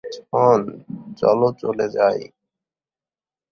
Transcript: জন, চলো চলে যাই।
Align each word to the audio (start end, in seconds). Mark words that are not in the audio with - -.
জন, 0.31 0.61
চলো 1.17 1.47
চলে 1.53 1.87
যাই। 1.89 2.19